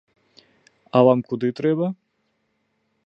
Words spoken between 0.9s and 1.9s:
А вам куды трэба?